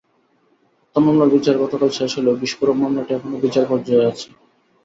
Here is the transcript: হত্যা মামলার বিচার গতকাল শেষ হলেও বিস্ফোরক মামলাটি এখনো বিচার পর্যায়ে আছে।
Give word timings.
হত্যা 0.79 0.99
মামলার 0.99 1.33
বিচার 1.35 1.55
গতকাল 1.63 1.89
শেষ 1.97 2.11
হলেও 2.17 2.39
বিস্ফোরক 2.41 2.77
মামলাটি 2.81 3.11
এখনো 3.13 3.35
বিচার 3.45 3.65
পর্যায়ে 3.71 4.07
আছে। 4.11 4.27